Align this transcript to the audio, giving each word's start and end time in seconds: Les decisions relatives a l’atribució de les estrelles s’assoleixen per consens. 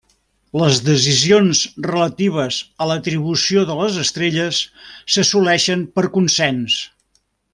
Les 0.59 0.77
decisions 0.85 1.59
relatives 1.87 2.57
a 2.85 2.89
l’atribució 2.93 3.67
de 3.71 3.77
les 3.81 3.99
estrelles 4.05 4.63
s’assoleixen 5.17 5.85
per 5.99 6.09
consens. 6.19 6.79